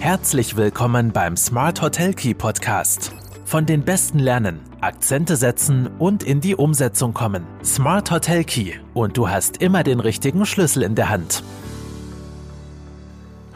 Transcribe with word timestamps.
Herzlich 0.00 0.56
willkommen 0.56 1.12
beim 1.12 1.36
Smart 1.36 1.82
Hotel 1.82 2.14
Key 2.14 2.32
Podcast. 2.32 3.12
Von 3.44 3.66
den 3.66 3.84
Besten 3.84 4.20
lernen, 4.20 4.60
Akzente 4.80 5.34
setzen 5.34 5.90
und 5.98 6.22
in 6.22 6.40
die 6.40 6.54
Umsetzung 6.54 7.12
kommen. 7.12 7.44
Smart 7.64 8.12
Hotel 8.12 8.44
Key 8.44 8.74
und 8.94 9.16
du 9.16 9.28
hast 9.28 9.60
immer 9.60 9.82
den 9.82 9.98
richtigen 9.98 10.46
Schlüssel 10.46 10.84
in 10.84 10.94
der 10.94 11.08
Hand. 11.08 11.42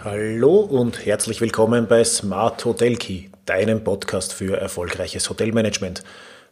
Hallo 0.03 0.57
und 0.57 1.07
herzlich 1.07 1.41
willkommen 1.41 1.87
bei 1.87 2.03
Smart 2.03 2.65
Hotel 2.65 2.97
Key, 2.97 3.29
deinem 3.47 3.85
Podcast 3.85 4.35
für 4.35 4.57
erfolgreiches 4.61 5.31
Hotelmanagement. 5.31 6.03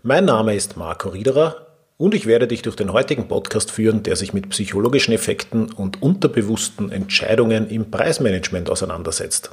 Mein 0.04 0.24
Name 0.24 0.54
ist 0.54 0.76
Marco 0.76 1.08
Riederer 1.08 1.66
und 1.98 2.14
ich 2.14 2.26
werde 2.26 2.46
dich 2.46 2.62
durch 2.62 2.76
den 2.76 2.92
heutigen 2.92 3.26
Podcast 3.26 3.72
führen, 3.72 4.04
der 4.04 4.14
sich 4.14 4.32
mit 4.32 4.50
psychologischen 4.50 5.12
Effekten 5.12 5.72
und 5.72 6.00
unterbewussten 6.00 6.92
Entscheidungen 6.92 7.68
im 7.68 7.90
Preismanagement 7.90 8.70
auseinandersetzt. 8.70 9.50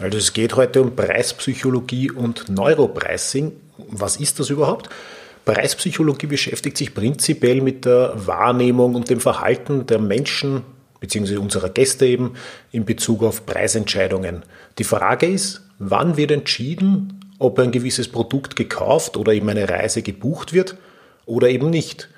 Also 0.00 0.18
es 0.18 0.32
geht 0.32 0.56
heute 0.56 0.82
um 0.82 0.96
Preispsychologie 0.96 2.10
und 2.10 2.48
Neuropricing. 2.48 3.52
Was 3.88 4.16
ist 4.16 4.40
das 4.40 4.50
überhaupt? 4.50 4.88
Preispsychologie 5.44 6.26
beschäftigt 6.26 6.76
sich 6.76 6.94
prinzipiell 6.94 7.60
mit 7.60 7.84
der 7.84 8.14
Wahrnehmung 8.26 8.94
und 8.94 9.10
dem 9.10 9.20
Verhalten 9.20 9.86
der 9.86 9.98
Menschen 9.98 10.62
bzw. 11.00 11.36
unserer 11.36 11.68
Gäste 11.68 12.06
eben 12.06 12.34
in 12.72 12.84
Bezug 12.84 13.22
auf 13.22 13.44
Preisentscheidungen. 13.44 14.42
Die 14.78 14.84
Frage 14.84 15.26
ist, 15.26 15.62
wann 15.78 16.16
wird 16.16 16.30
entschieden, 16.30 17.20
ob 17.38 17.58
ein 17.58 17.72
gewisses 17.72 18.08
Produkt 18.08 18.56
gekauft 18.56 19.16
oder 19.16 19.32
eben 19.32 19.48
eine 19.48 19.68
Reise 19.68 20.02
gebucht 20.02 20.52
wird 20.52 20.76
oder 21.26 21.48
eben 21.48 21.68
nicht. 21.68 22.08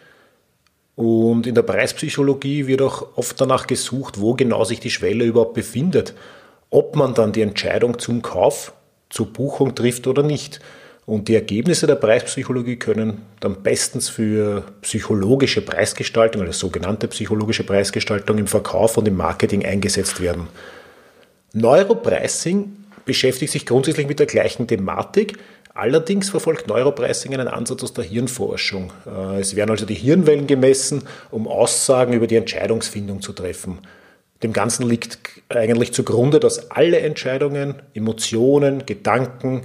Und 0.95 1.47
in 1.47 1.55
der 1.55 1.63
Preispsychologie 1.63 2.69
wird 2.69 2.81
auch 2.81 3.17
oft 3.17 3.41
danach 3.41 3.67
gesucht, 3.67 4.21
wo 4.21 4.35
genau 4.35 4.65
sich 4.65 4.81
die 4.81 4.91
Schwelle 4.91 5.25
überhaupt 5.25 5.55
befindet 5.55 6.15
ob 6.71 6.97
man 6.97 7.15
dann 7.15 7.33
die 7.33 7.43
Entscheidung 7.43 7.99
zum 7.99 8.23
Kauf, 8.23 8.73
zur 9.11 9.33
Buchung 9.33 9.75
trifft 9.75 10.07
oder 10.07 10.23
nicht. 10.23 10.61
Und 11.07 11.29
die 11.29 11.37
Ergebnisse 11.37 11.87
der 11.87 11.95
Preispsychologie 11.95 12.77
können 12.77 13.23
dann 13.39 13.63
bestens 13.63 14.09
für 14.09 14.65
psychologische 14.81 15.63
Preisgestaltung, 15.63 16.43
oder 16.43 16.53
sogenannte 16.53 17.07
psychologische 17.07 17.63
Preisgestaltung 17.63 18.39
im 18.39 18.49
Verkauf 18.49 18.97
und 18.97 19.07
im 19.07 19.17
Marketing 19.17 19.65
eingesetzt 19.65 20.21
werden. 20.21 20.49
Neuropricing 21.53 22.77
beschäftigt 23.05 23.53
sich 23.53 23.67
grundsätzlich 23.67 24.09
mit 24.09 24.19
der 24.19 24.27
gleichen 24.27 24.67
Thematik, 24.67 25.39
allerdings 25.75 26.31
verfolgt 26.31 26.67
Neuropricing 26.67 27.35
einen 27.35 27.47
Ansatz 27.47 27.85
aus 27.85 27.95
der 27.95 28.05
Hirnforschung. 28.05 28.93
Äh, 29.07 29.41
es 29.41 29.55
werden 29.55 29.71
also 29.71 29.87
die 29.87 29.95
Hirnwellen 29.95 30.49
gemessen, 30.49 31.05
um 31.31 31.47
Aussagen 31.47 32.15
über 32.15 32.27
die 32.27 32.37
Entscheidungsfindung 32.37 33.23
zu 33.23 33.33
treffen. 33.33 33.79
Dem 34.43 34.53
Ganzen 34.53 34.89
liegt 34.89 35.36
eigentlich 35.49 35.93
zugrunde, 35.93 36.41
dass 36.41 36.71
alle 36.71 37.01
Entscheidungen, 37.01 37.77
Emotionen, 37.95 38.87
Gedanken 38.87 39.63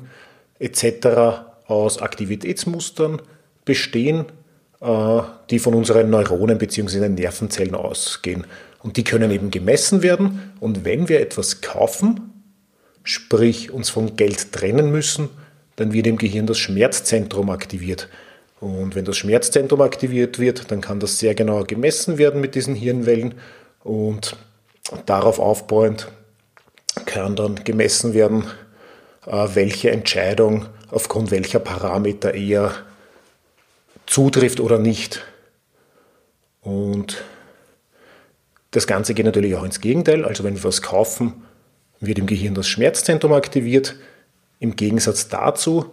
etc. 0.60 1.44
aus 1.68 2.02
Aktivitätsmustern 2.02 3.22
bestehen, 3.66 4.26
äh, 4.82 5.22
die 5.50 5.60
von 5.60 5.74
unseren 5.74 6.10
Neuronen 6.10 6.58
bzw. 6.58 7.10
Nervenzellen 7.10 7.76
ausgehen. 7.76 8.46
Und 8.84 8.98
die 8.98 9.04
können 9.04 9.32
eben 9.32 9.52
gemessen 9.52 10.02
werden. 10.02 10.54
Und 10.60 10.86
wenn 10.86 11.10
wir 11.10 11.20
etwas 11.20 11.62
kaufen, 11.62 12.32
sprich 13.04 13.72
uns 13.72 13.90
von 13.90 14.16
Geld 14.16 14.52
trennen 14.52 14.92
müssen, 14.92 15.30
dann 15.76 15.94
wird 15.94 16.08
im 16.08 16.18
Gehirn 16.18 16.46
das 16.46 16.60
Schmerzzentrum 16.60 17.50
aktiviert. 17.50 18.08
Und 18.60 18.94
wenn 18.94 19.06
das 19.06 19.18
Schmerzzentrum 19.18 19.82
aktiviert 19.82 20.38
wird, 20.38 20.70
dann 20.72 20.82
kann 20.82 21.00
das 21.00 21.18
sehr 21.18 21.34
genau 21.34 21.64
gemessen 21.64 22.20
werden 22.20 22.42
mit 22.42 22.54
diesen 22.54 22.76
Hirnwellen. 22.76 23.34
Und 23.84 24.36
darauf 25.06 25.40
aufbauend 25.40 26.12
kann 27.06 27.36
dann 27.36 27.64
gemessen 27.64 28.14
werden, 28.14 28.46
äh, 29.26 29.48
welche 29.54 29.92
Entscheidung 29.92 30.68
aufgrund 30.90 31.32
welcher 31.32 31.60
Parameter 31.60 32.34
eher 32.34 32.74
zutrifft 34.06 34.60
oder 34.60 34.78
nicht. 34.78 35.24
Und 36.62 37.24
das 38.72 38.88
Ganze 38.88 39.14
geht 39.14 39.26
natürlich 39.26 39.56
auch 39.56 39.64
ins 39.64 39.82
Gegenteil. 39.82 40.26
Also 40.26 40.44
wenn 40.44 40.56
wir 40.56 40.64
was 40.64 40.82
kaufen, 40.82 41.44
wird 42.00 42.20
im 42.20 42.28
Gehirn 42.28 42.56
das 42.56 42.68
Schmerzzentrum 42.68 43.34
aktiviert. 43.34 43.96
Im 44.60 44.76
Gegensatz 44.76 45.28
dazu 45.28 45.92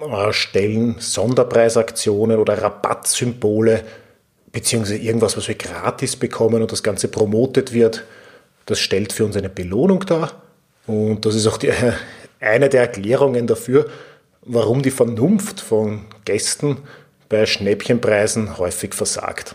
äh, 0.00 0.32
stellen 0.32 0.96
Sonderpreisaktionen 0.98 2.38
oder 2.38 2.62
Rabattsymbole 2.62 3.84
beziehungsweise 4.58 4.98
irgendwas, 4.98 5.36
was 5.36 5.46
wir 5.46 5.54
gratis 5.54 6.16
bekommen 6.16 6.62
und 6.62 6.72
das 6.72 6.82
Ganze 6.82 7.06
promotet 7.06 7.72
wird, 7.72 8.02
das 8.66 8.80
stellt 8.80 9.12
für 9.12 9.24
uns 9.24 9.36
eine 9.36 9.48
Belohnung 9.48 10.04
dar. 10.04 10.42
Und 10.88 11.24
das 11.24 11.36
ist 11.36 11.46
auch 11.46 11.58
die, 11.58 11.70
eine 12.40 12.68
der 12.68 12.80
Erklärungen 12.80 13.46
dafür, 13.46 13.88
warum 14.42 14.82
die 14.82 14.90
Vernunft 14.90 15.60
von 15.60 16.06
Gästen 16.24 16.78
bei 17.28 17.46
Schnäppchenpreisen 17.46 18.58
häufig 18.58 18.94
versagt. 18.94 19.54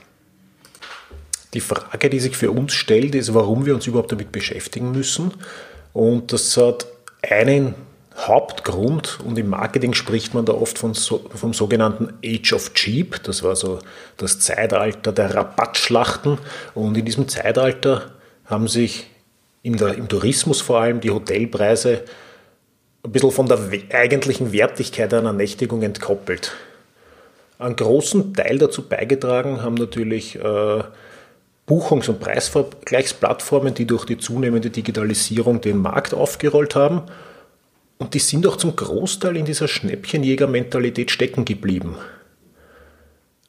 Die 1.53 1.59
Frage, 1.59 2.09
die 2.09 2.22
sich 2.22 2.38
für 2.38 2.52
uns 2.52 2.72
stellt, 2.72 3.13
ist, 3.13 3.34
warum 3.34 3.66
wir 3.66 3.75
uns 3.75 3.86
überhaupt 3.86 4.13
damit 4.13 4.31
beschäftigen 4.31 4.94
müssen. 4.94 5.34
Und 5.92 6.31
das 6.31 6.56
hat 6.56 6.88
einen 7.30 7.75
Hauptgrund, 8.16 9.19
und 9.25 9.38
im 9.40 9.50
Marketing 9.50 9.94
spricht 9.94 10.34
man 10.34 10.46
da 10.46 10.53
oft 10.53 10.78
von 10.78 10.94
so, 10.94 11.25
vom 11.34 11.53
sogenannten 11.53 12.13
Age 12.24 12.53
of 12.53 12.74
Cheap, 12.74 13.24
das 13.24 13.44
war 13.44 13.56
so 13.56 13.79
das 14.18 14.40
Zeitalter 14.40 15.12
der 15.12 15.34
Rabattschlachten. 15.34 16.38
Und 16.75 16.97
in 16.97 17.06
diesem 17.06 17.28
Zeitalter 17.28 18.12
haben 18.46 18.68
sich 18.68 19.07
der, 19.63 19.96
im 19.96 20.07
Tourismus 20.07 20.62
vor 20.62 20.79
allem 20.81 21.01
die 21.01 21.09
Hotelpreise 21.09 22.03
ein 23.03 23.12
bisschen 23.12 23.31
von 23.31 23.47
der 23.47 23.59
eigentlichen 23.91 24.53
Wertigkeit 24.53 25.13
einer 25.13 25.34
Nächtigung 25.34 25.81
entkoppelt. 25.81 26.53
Einen 27.57 27.75
großen 27.75 28.34
Teil 28.34 28.57
dazu 28.57 28.84
beigetragen 28.84 29.62
haben 29.62 29.75
natürlich 29.75 30.35
äh, 30.35 30.84
Buchungs- 31.66 32.09
und 32.09 32.19
Preisvergleichsplattformen, 32.19 33.74
die 33.74 33.85
durch 33.85 34.06
die 34.06 34.18
zunehmende 34.18 34.69
Digitalisierung 34.69 35.62
den 35.62 35.78
Markt 35.78 36.13
aufgerollt 36.13 36.75
haben 36.75 37.03
und 38.03 38.14
die 38.14 38.19
sind 38.19 38.46
auch 38.46 38.58
zum 38.58 38.75
Großteil 38.75 39.38
in 39.38 39.46
dieser 39.46 39.69
Schnäppchenjäger-Mentalität 39.69 41.09
stecken 41.09 41.46
geblieben. 41.46 41.96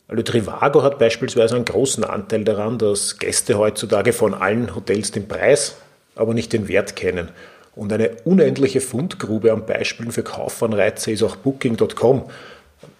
Also 0.06 0.22
Trivago 0.22 0.84
hat 0.84 1.00
beispielsweise 1.00 1.56
einen 1.56 1.64
großen 1.64 2.04
Anteil 2.04 2.44
daran, 2.44 2.78
dass 2.78 3.18
Gäste 3.18 3.58
heutzutage 3.58 4.12
von 4.12 4.32
allen 4.32 4.76
Hotels 4.76 5.10
den 5.10 5.26
Preis, 5.26 5.74
aber 6.14 6.34
nicht 6.34 6.52
den 6.52 6.68
Wert 6.68 6.94
kennen. 6.94 7.30
Und 7.74 7.92
eine 7.92 8.10
unendliche 8.22 8.80
Fundgrube 8.80 9.52
an 9.52 9.66
Beispielen 9.66 10.12
für 10.12 10.22
Kaufanreize 10.22 11.10
ist 11.10 11.24
auch 11.24 11.34
Booking.com. 11.34 12.22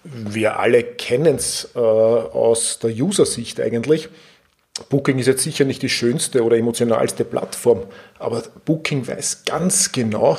Wir 0.03 0.59
alle 0.59 0.83
kennen 0.83 1.37
es 1.37 1.71
äh, 1.77 1.79
aus 1.79 2.81
der 2.81 2.91
User-Sicht 2.91 3.61
eigentlich. 3.61 4.09
Booking 4.89 5.21
ist 5.21 5.29
jetzt 5.29 5.45
sicher 5.45 5.65
nicht 5.65 5.83
die 5.83 5.89
schönste 5.89 6.43
oder 6.43 6.57
emotionalste 6.57 7.25
Plattform, 7.25 7.85
aber 8.19 8.43
Booking 8.65 9.07
weiß 9.07 9.45
ganz 9.45 9.93
genau, 9.93 10.37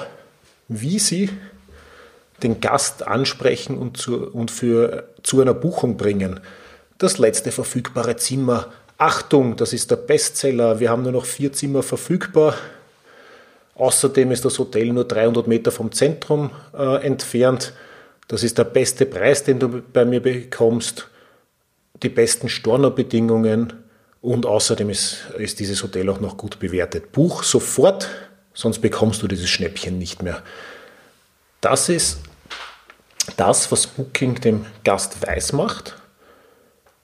wie 0.68 1.00
Sie 1.00 1.30
den 2.44 2.60
Gast 2.60 3.08
ansprechen 3.08 3.78
und, 3.78 3.98
zu, 3.98 4.28
und 4.28 4.52
für, 4.52 5.10
zu 5.24 5.42
einer 5.42 5.54
Buchung 5.54 5.98
bringen. 5.98 6.40
Das 6.98 7.18
letzte 7.18 7.52
verfügbare 7.52 8.18
Zimmer. 8.18 8.72
Achtung, 8.98 9.56
das 9.56 9.74
ist 9.74 9.92
der 9.92 9.98
Bestseller. 9.98 10.80
Wir 10.80 10.90
haben 10.90 11.04
nur 11.04 11.12
noch 11.12 11.26
vier 11.26 11.52
Zimmer 11.54 11.84
verfügbar. 11.84 12.56
Außerdem 13.76 14.32
ist 14.32 14.46
das 14.46 14.58
Hotel 14.58 14.94
nur 14.94 15.06
300 15.06 15.48
Meter 15.48 15.72
vom 15.72 15.92
Zentrum 15.92 16.52
äh, 16.74 17.06
entfernt. 17.06 17.74
Das 18.28 18.44
ist 18.44 18.58
der 18.58 18.64
beste 18.64 19.06
Preis, 19.06 19.44
den 19.44 19.60
du 19.60 19.82
bei 19.82 20.06
mir 20.06 20.22
bekommst. 20.22 21.10
Die 22.02 22.10
besten 22.10 22.50
Stornobedingungen. 22.50 23.74
Und 24.22 24.46
außerdem 24.46 24.90
ist, 24.90 25.28
ist 25.38 25.60
dieses 25.60 25.84
Hotel 25.84 26.10
auch 26.10 26.20
noch 26.20 26.38
gut 26.38 26.58
bewertet. 26.60 27.12
Buch 27.12 27.44
sofort 27.44 28.10
sonst 28.56 28.80
bekommst 28.80 29.22
du 29.22 29.28
dieses 29.28 29.50
Schnäppchen 29.50 30.00
nicht 30.00 30.24
mehr. 30.24 30.42
Das 31.62 31.90
ist 31.90 32.20
das, 33.38 33.72
was 33.72 33.86
Booking 33.86 34.42
dem 34.42 34.66
Gast 34.84 35.26
weiß 35.26 35.54
macht. 35.54 35.96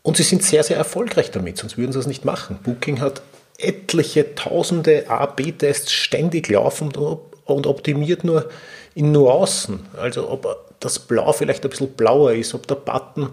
Und 0.02 0.18
sie 0.18 0.24
sind 0.24 0.42
sehr, 0.42 0.64
sehr 0.64 0.78
erfolgreich 0.78 1.30
damit, 1.30 1.58
sonst 1.58 1.78
würden 1.78 1.92
sie 1.92 2.00
es 2.00 2.08
nicht 2.08 2.26
machen. 2.26 2.58
Booking 2.64 3.02
hat 3.02 3.22
etliche 3.60 4.34
tausende 4.34 5.08
A-B-Tests 5.10 5.92
ständig 5.92 6.50
laufen 6.50 6.92
und 7.46 7.68
optimiert 7.68 8.24
nur 8.24 8.50
in 8.96 9.12
Nuancen. 9.12 9.86
Also 9.96 10.30
ob 10.30 10.76
das 10.80 10.98
Blau 11.00 11.32
vielleicht 11.34 11.64
ein 11.64 11.70
bisschen 11.70 11.94
blauer 11.94 12.34
ist, 12.34 12.56
ob 12.56 12.66
der 12.66 12.76
Button 12.76 13.30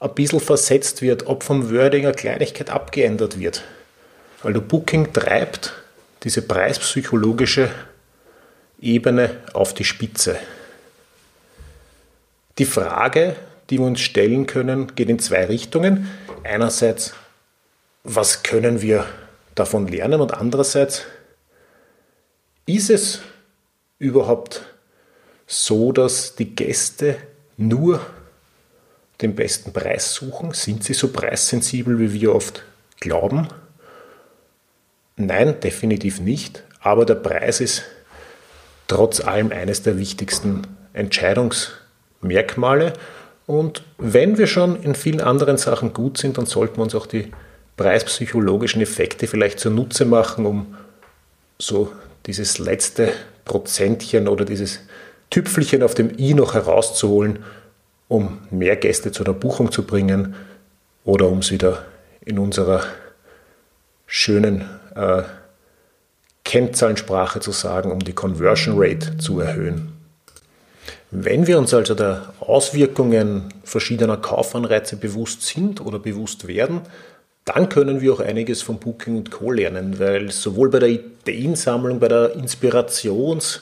ein 0.00 0.14
bisschen 0.14 0.40
versetzt 0.40 1.02
wird, 1.02 1.26
ob 1.26 1.42
vom 1.42 1.70
Wording 1.70 2.06
eine 2.06 2.14
Kleinigkeit 2.14 2.70
abgeändert 2.70 3.38
wird. 3.38 3.62
Also 4.42 4.62
Booking 4.62 5.12
treibt 5.12 5.74
diese 6.22 6.42
preispsychologische 6.42 7.70
Ebene 8.80 9.36
auf 9.52 9.74
die 9.74 9.84
Spitze. 9.84 10.38
Die 12.58 12.64
Frage, 12.64 13.36
die 13.70 13.78
wir 13.78 13.86
uns 13.86 14.00
stellen 14.00 14.46
können, 14.46 14.94
geht 14.94 15.08
in 15.08 15.18
zwei 15.18 15.46
Richtungen. 15.46 16.08
Einerseits, 16.44 17.14
was 18.04 18.42
können 18.42 18.82
wir 18.82 19.06
davon 19.54 19.88
lernen 19.88 20.20
und 20.20 20.34
andererseits, 20.34 21.04
ist 22.66 22.90
es 22.90 23.20
überhaupt 23.98 24.62
so, 25.46 25.92
dass 25.92 26.36
die 26.36 26.54
Gäste 26.54 27.16
nur 27.56 28.00
den 29.20 29.34
besten 29.34 29.72
Preis 29.72 30.14
suchen? 30.14 30.52
Sind 30.52 30.84
sie 30.84 30.94
so 30.94 31.08
preissensibel, 31.08 31.98
wie 31.98 32.12
wir 32.12 32.34
oft 32.34 32.62
glauben? 33.00 33.48
Nein, 35.26 35.60
definitiv 35.60 36.20
nicht. 36.20 36.64
Aber 36.80 37.04
der 37.04 37.14
Preis 37.14 37.60
ist 37.60 37.82
trotz 38.88 39.20
allem 39.20 39.52
eines 39.52 39.82
der 39.82 39.98
wichtigsten 39.98 40.62
Entscheidungsmerkmale. 40.92 42.94
Und 43.46 43.82
wenn 43.98 44.38
wir 44.38 44.46
schon 44.46 44.82
in 44.82 44.94
vielen 44.94 45.20
anderen 45.20 45.58
Sachen 45.58 45.92
gut 45.92 46.18
sind, 46.18 46.38
dann 46.38 46.46
sollten 46.46 46.78
wir 46.78 46.84
uns 46.84 46.94
auch 46.94 47.06
die 47.06 47.30
preispsychologischen 47.76 48.80
Effekte 48.80 49.26
vielleicht 49.26 49.60
zunutze 49.60 50.04
machen, 50.04 50.46
um 50.46 50.74
so 51.58 51.92
dieses 52.26 52.58
letzte 52.58 53.12
Prozentchen 53.44 54.28
oder 54.28 54.44
dieses 54.44 54.80
Tüpfelchen 55.30 55.82
auf 55.82 55.94
dem 55.94 56.18
i 56.18 56.34
noch 56.34 56.54
herauszuholen, 56.54 57.40
um 58.08 58.38
mehr 58.50 58.76
Gäste 58.76 59.12
zu 59.12 59.24
einer 59.24 59.34
Buchung 59.34 59.70
zu 59.70 59.84
bringen 59.84 60.34
oder 61.04 61.28
um 61.28 61.38
es 61.38 61.50
wieder 61.50 61.84
in 62.24 62.38
unserer 62.38 62.82
schönen 64.12 64.68
äh, 64.96 65.22
Kennzahlensprache 66.44 67.38
zu 67.38 67.52
sagen, 67.52 67.92
um 67.92 68.00
die 68.00 68.12
Conversion 68.12 68.74
Rate 68.76 69.18
zu 69.18 69.38
erhöhen. 69.38 69.92
Wenn 71.12 71.46
wir 71.46 71.58
uns 71.58 71.72
also 71.72 71.94
der 71.94 72.34
Auswirkungen 72.40 73.54
verschiedener 73.62 74.16
Kaufanreize 74.16 74.96
bewusst 74.96 75.42
sind 75.42 75.80
oder 75.80 76.00
bewusst 76.00 76.48
werden, 76.48 76.80
dann 77.44 77.68
können 77.68 78.00
wir 78.00 78.12
auch 78.12 78.20
einiges 78.20 78.62
von 78.62 78.78
Booking 78.78 79.16
und 79.16 79.30
Co. 79.30 79.52
lernen, 79.52 80.00
weil 80.00 80.32
sowohl 80.32 80.70
bei 80.70 80.80
der 80.80 80.88
Ideensammlung, 80.88 82.00
bei 82.00 82.08
der 82.08 82.34
Inspirations, 82.34 83.60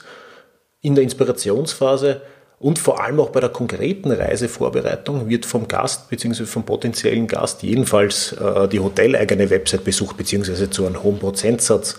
in 0.81 0.95
der 0.95 1.03
Inspirationsphase 1.03 2.21
und 2.59 2.77
vor 2.77 3.01
allem 3.01 3.19
auch 3.19 3.29
bei 3.29 3.39
der 3.39 3.49
konkreten 3.49 4.11
Reisevorbereitung 4.11 5.29
wird 5.29 5.45
vom 5.45 5.67
Gast 5.67 6.09
bzw. 6.09 6.45
vom 6.45 6.65
potenziellen 6.65 7.27
Gast 7.27 7.63
jedenfalls 7.63 8.33
äh, 8.33 8.67
die 8.67 8.79
hoteleigene 8.79 9.49
Website 9.49 9.83
besucht 9.83 10.17
bzw. 10.17 10.69
zu 10.69 10.85
einem 10.85 11.01
hohen 11.03 11.19
Prozentsatz 11.19 11.97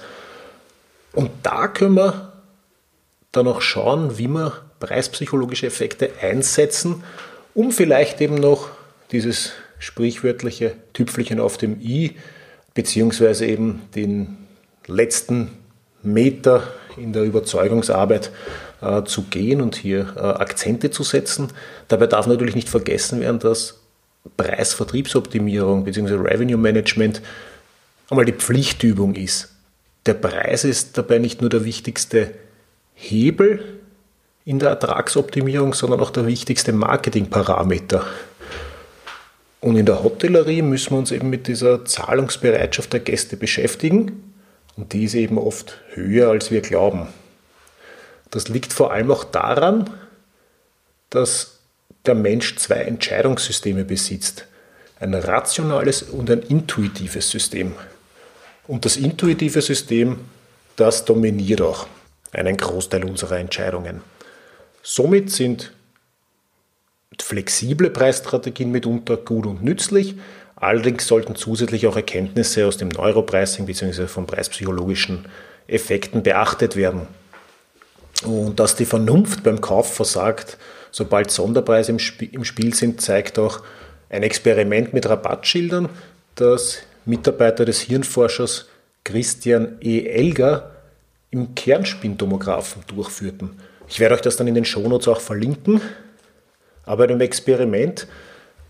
und 1.12 1.30
da 1.42 1.68
können 1.68 1.94
wir 1.94 2.32
dann 3.32 3.46
auch 3.48 3.60
schauen, 3.60 4.18
wie 4.18 4.28
wir 4.28 4.52
preispsychologische 4.80 5.66
Effekte 5.66 6.10
einsetzen, 6.20 7.04
um 7.54 7.72
vielleicht 7.72 8.20
eben 8.20 8.36
noch 8.36 8.70
dieses 9.12 9.52
sprichwörtliche 9.78 10.74
Tüpfelchen 10.92 11.40
auf 11.40 11.56
dem 11.56 11.80
i, 11.80 12.16
beziehungsweise 12.74 13.46
eben 13.46 13.82
den 13.94 14.36
letzten 14.86 15.50
Meter 16.02 16.62
in 16.96 17.12
der 17.12 17.24
Überzeugungsarbeit 17.24 18.30
äh, 18.80 19.02
zu 19.04 19.22
gehen 19.24 19.60
und 19.60 19.76
hier 19.76 20.14
äh, 20.16 20.20
Akzente 20.20 20.90
zu 20.90 21.02
setzen. 21.02 21.48
Dabei 21.88 22.06
darf 22.06 22.26
natürlich 22.26 22.54
nicht 22.54 22.68
vergessen 22.68 23.20
werden, 23.20 23.38
dass 23.38 23.80
Preisvertriebsoptimierung 24.36 25.84
bzw. 25.84 26.14
Revenue 26.14 26.58
Management 26.58 27.22
einmal 28.08 28.24
die 28.24 28.32
Pflichtübung 28.32 29.14
ist 29.14 29.50
der 30.06 30.14
Preis 30.14 30.64
ist 30.64 30.96
dabei 30.96 31.18
nicht 31.18 31.40
nur 31.40 31.50
der 31.50 31.64
wichtigste 31.64 32.32
Hebel 32.94 33.80
in 34.44 34.58
der 34.58 34.70
Ertragsoptimierung, 34.70 35.74
sondern 35.74 36.00
auch 36.00 36.10
der 36.10 36.26
wichtigste 36.26 36.72
Marketingparameter. 36.72 38.04
Und 39.60 39.76
in 39.76 39.84
der 39.84 40.02
Hotellerie 40.02 40.62
müssen 40.62 40.92
wir 40.92 40.98
uns 40.98 41.12
eben 41.12 41.28
mit 41.28 41.46
dieser 41.46 41.84
Zahlungsbereitschaft 41.84 42.92
der 42.94 43.00
Gäste 43.00 43.36
beschäftigen. 43.36 44.29
Und 44.76 44.92
die 44.92 45.04
ist 45.04 45.14
eben 45.14 45.38
oft 45.38 45.78
höher, 45.94 46.30
als 46.30 46.50
wir 46.50 46.60
glauben. 46.60 47.08
Das 48.30 48.48
liegt 48.48 48.72
vor 48.72 48.92
allem 48.92 49.10
auch 49.10 49.24
daran, 49.24 49.90
dass 51.10 51.58
der 52.06 52.14
Mensch 52.14 52.56
zwei 52.56 52.76
Entscheidungssysteme 52.76 53.84
besitzt. 53.84 54.46
Ein 55.00 55.14
rationales 55.14 56.02
und 56.02 56.30
ein 56.30 56.42
intuitives 56.42 57.30
System. 57.30 57.74
Und 58.66 58.84
das 58.84 58.96
intuitive 58.96 59.62
System, 59.62 60.20
das 60.76 61.04
dominiert 61.04 61.60
auch 61.60 61.86
einen 62.32 62.56
Großteil 62.56 63.04
unserer 63.04 63.38
Entscheidungen. 63.38 64.02
Somit 64.82 65.30
sind 65.30 65.72
flexible 67.20 67.90
Preisstrategien 67.90 68.70
mitunter 68.70 69.16
gut 69.16 69.46
und 69.46 69.62
nützlich. 69.62 70.14
Allerdings 70.60 71.06
sollten 71.06 71.34
zusätzlich 71.34 71.86
auch 71.86 71.96
Erkenntnisse 71.96 72.66
aus 72.66 72.76
dem 72.76 72.88
Neuropricing 72.88 73.64
bzw. 73.64 74.06
von 74.06 74.26
preispsychologischen 74.26 75.24
Effekten 75.66 76.22
beachtet 76.22 76.76
werden. 76.76 77.08
Und 78.24 78.60
dass 78.60 78.76
die 78.76 78.84
Vernunft 78.84 79.42
beim 79.42 79.62
Kauf 79.62 79.94
versagt, 79.94 80.58
sobald 80.90 81.30
Sonderpreise 81.30 81.92
im, 81.92 81.98
Spiel 82.44 82.74
sind, 82.74 83.00
zeigt 83.00 83.38
auch 83.38 83.62
ein 84.10 84.22
Experiment 84.22 84.92
mit 84.92 85.08
Rabattschildern, 85.08 85.88
das 86.34 86.80
Mitarbeiter 87.06 87.64
des 87.64 87.80
Hirnforschers 87.80 88.68
Christian 89.04 89.78
E. 89.80 90.04
Elger 90.04 90.72
im 91.30 91.54
Kernspintomographen 91.54 92.82
durchführten. 92.86 93.58
Ich 93.88 93.98
werde 93.98 94.14
euch 94.14 94.20
das 94.20 94.36
dann 94.36 94.46
in 94.46 94.54
den 94.54 94.66
Shownotes 94.66 95.08
auch 95.08 95.20
verlinken. 95.20 95.80
Aber 96.84 97.04
bei 97.04 97.06
dem 97.06 97.20
Experiment 97.20 98.06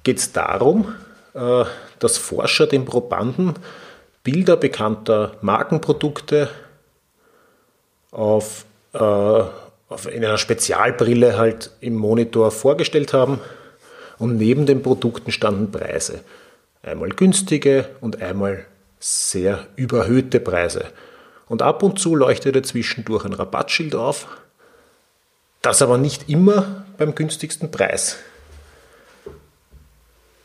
geht 0.04 0.18
es 0.18 0.32
darum, 0.32 0.94
dass 1.32 2.18
Forscher 2.18 2.66
den 2.66 2.84
Probanden 2.84 3.54
Bilder 4.22 4.56
bekannter 4.56 5.36
Markenprodukte 5.40 6.50
auf, 8.10 8.66
äh, 8.92 8.98
auf 8.98 10.12
in 10.12 10.24
einer 10.24 10.38
Spezialbrille 10.38 11.38
halt 11.38 11.70
im 11.80 11.94
Monitor 11.94 12.50
vorgestellt 12.50 13.12
haben 13.12 13.40
und 14.18 14.36
neben 14.36 14.66
den 14.66 14.82
Produkten 14.82 15.32
standen 15.32 15.70
Preise. 15.72 16.20
Einmal 16.82 17.10
günstige 17.10 17.88
und 18.00 18.20
einmal 18.20 18.66
sehr 18.98 19.66
überhöhte 19.76 20.40
Preise. 20.40 20.84
Und 21.48 21.62
ab 21.62 21.82
und 21.82 21.98
zu 21.98 22.14
leuchtete 22.14 22.62
zwischendurch 22.62 23.24
ein 23.24 23.32
Rabattschild 23.32 23.94
auf, 23.94 24.28
das 25.62 25.82
aber 25.82 25.98
nicht 25.98 26.28
immer 26.28 26.84
beim 26.98 27.14
günstigsten 27.14 27.70
Preis 27.70 28.18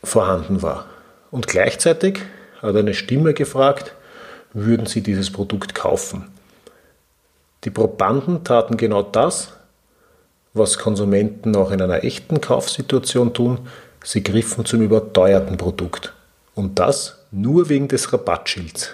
vorhanden 0.06 0.62
war. 0.62 0.86
Und 1.30 1.46
gleichzeitig 1.46 2.20
hat 2.62 2.76
eine 2.76 2.94
Stimme 2.94 3.34
gefragt, 3.34 3.94
würden 4.52 4.86
sie 4.86 5.02
dieses 5.02 5.30
Produkt 5.30 5.74
kaufen. 5.74 6.28
Die 7.64 7.70
Probanden 7.70 8.44
taten 8.44 8.76
genau 8.76 9.02
das, 9.02 9.52
was 10.54 10.78
Konsumenten 10.78 11.54
auch 11.56 11.70
in 11.70 11.82
einer 11.82 12.04
echten 12.04 12.40
Kaufsituation 12.40 13.34
tun, 13.34 13.68
sie 14.02 14.22
griffen 14.22 14.64
zum 14.64 14.80
überteuerten 14.80 15.56
Produkt. 15.56 16.14
Und 16.54 16.78
das 16.78 17.26
nur 17.30 17.68
wegen 17.68 17.88
des 17.88 18.12
Rabattschilds. 18.12 18.90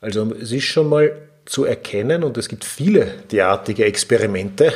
Also 0.00 0.32
es 0.40 0.52
ist 0.52 0.64
schon 0.64 0.88
mal 0.88 1.12
zu 1.44 1.64
erkennen, 1.64 2.22
und 2.24 2.38
es 2.38 2.48
gibt 2.48 2.64
viele 2.64 3.06
derartige 3.30 3.84
Experimente, 3.84 4.72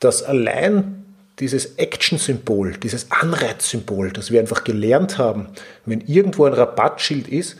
dass 0.00 0.22
allein 0.22 1.03
dieses 1.44 1.76
Action-Symbol, 1.76 2.78
dieses 2.78 3.10
Anreizsymbol, 3.10 4.10
das 4.12 4.30
wir 4.30 4.40
einfach 4.40 4.64
gelernt 4.64 5.18
haben, 5.18 5.48
wenn 5.84 6.00
irgendwo 6.00 6.44
ein 6.44 6.54
Rabattschild 6.54 7.28
ist, 7.28 7.56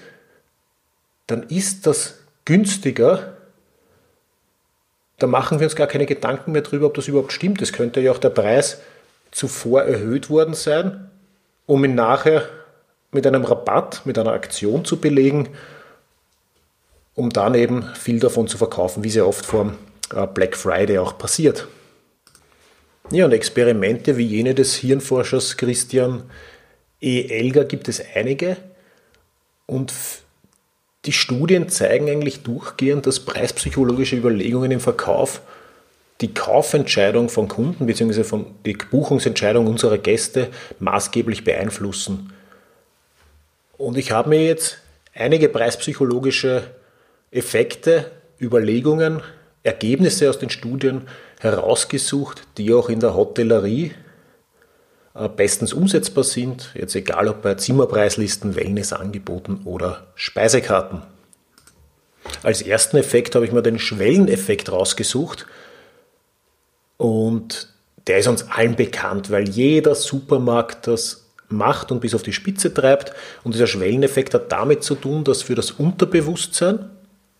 dann 1.26 1.44
ist 1.44 1.86
das 1.86 2.18
günstiger. 2.44 3.36
Da 5.18 5.26
machen 5.26 5.60
wir 5.60 5.66
uns 5.66 5.76
gar 5.76 5.86
keine 5.86 6.06
Gedanken 6.06 6.52
mehr 6.52 6.62
darüber, 6.62 6.86
ob 6.86 6.94
das 6.94 7.08
überhaupt 7.08 7.32
stimmt. 7.32 7.62
Es 7.62 7.72
könnte 7.72 8.00
ja 8.00 8.10
auch 8.10 8.18
der 8.18 8.30
Preis 8.30 8.80
zuvor 9.30 9.82
erhöht 9.82 10.30
worden 10.30 10.54
sein 10.54 11.10
um 11.66 11.84
ihn 11.84 11.94
nachher 11.94 12.48
mit 13.12 13.26
einem 13.26 13.44
Rabatt, 13.44 14.02
mit 14.04 14.18
einer 14.18 14.32
Aktion 14.32 14.84
zu 14.84 15.00
belegen, 15.00 15.48
um 17.14 17.30
dann 17.30 17.54
eben 17.54 17.84
viel 17.94 18.18
davon 18.18 18.48
zu 18.48 18.58
verkaufen, 18.58 19.04
wie 19.04 19.10
sehr 19.10 19.26
oft 19.26 19.46
vor 19.46 19.72
äh, 20.14 20.26
Black 20.26 20.56
Friday 20.56 20.98
auch 20.98 21.16
passiert. 21.16 21.68
Ja, 23.10 23.26
und 23.26 23.32
Experimente 23.32 24.16
wie 24.16 24.24
jene 24.24 24.54
des 24.54 24.76
Hirnforschers 24.76 25.56
Christian 25.58 26.22
E. 27.00 27.26
Elger 27.28 27.64
gibt 27.64 27.88
es 27.88 28.02
einige 28.14 28.56
und 29.66 29.92
die 31.04 31.12
Studien 31.12 31.68
zeigen 31.68 32.08
eigentlich 32.08 32.42
durchgehend, 32.42 33.06
dass 33.06 33.20
preispsychologische 33.20 34.16
Überlegungen 34.16 34.70
im 34.70 34.80
Verkauf 34.80 35.42
die 36.22 36.32
Kaufentscheidung 36.32 37.28
von 37.28 37.48
Kunden 37.48 37.84
bzw. 37.84 38.24
von 38.24 38.46
die 38.64 38.72
Buchungsentscheidung 38.72 39.66
unserer 39.66 39.98
Gäste 39.98 40.48
maßgeblich 40.78 41.44
beeinflussen. 41.44 42.32
Und 43.76 43.98
ich 43.98 44.12
habe 44.12 44.30
mir 44.30 44.46
jetzt 44.46 44.78
einige 45.12 45.50
preispsychologische 45.50 46.62
Effekte, 47.30 48.10
Überlegungen, 48.40 49.20
Ergebnisse 49.62 50.30
aus 50.30 50.38
den 50.38 50.50
Studien 50.50 51.02
herausgesucht, 51.44 52.42
die 52.58 52.72
auch 52.72 52.88
in 52.88 53.00
der 53.00 53.14
Hotellerie 53.14 53.92
äh, 55.14 55.28
bestens 55.28 55.72
umsetzbar 55.72 56.24
sind, 56.24 56.70
jetzt 56.74 56.96
egal 56.96 57.28
ob 57.28 57.42
bei 57.42 57.54
Zimmerpreislisten, 57.54 58.56
Wellnessangeboten 58.56 59.62
oder 59.64 60.08
Speisekarten. 60.16 61.02
Als 62.42 62.62
ersten 62.62 62.96
Effekt 62.96 63.34
habe 63.34 63.44
ich 63.44 63.52
mir 63.52 63.62
den 63.62 63.78
Schwelleneffekt 63.78 64.72
rausgesucht. 64.72 65.46
Und 66.96 67.68
der 68.06 68.18
ist 68.18 68.28
uns 68.28 68.50
allen 68.50 68.76
bekannt, 68.76 69.30
weil 69.30 69.48
jeder 69.48 69.94
Supermarkt 69.94 70.86
das 70.86 71.26
macht 71.48 71.92
und 71.92 72.00
bis 72.00 72.14
auf 72.14 72.22
die 72.22 72.32
Spitze 72.32 72.72
treibt. 72.72 73.12
Und 73.44 73.54
dieser 73.54 73.66
Schwelleneffekt 73.66 74.34
hat 74.34 74.50
damit 74.50 74.82
zu 74.82 74.94
tun, 74.94 75.24
dass 75.24 75.42
für 75.42 75.54
das 75.54 75.70
Unterbewusstsein 75.70 76.90